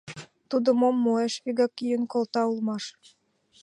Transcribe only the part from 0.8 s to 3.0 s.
муэш, вигак йӱын колта улмаш.